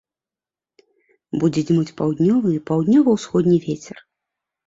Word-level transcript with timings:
Будзе 1.43 1.61
дзьмуць 1.67 1.93
паўднёвы 2.01 2.49
і 2.55 2.63
паўднёва-ўсходні 2.69 3.57
вецер. 3.67 3.97